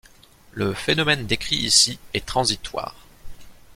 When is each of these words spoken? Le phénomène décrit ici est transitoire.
Le 0.53 0.73
phénomène 0.73 1.27
décrit 1.27 1.57
ici 1.57 1.99
est 2.15 2.25
transitoire. 2.25 2.95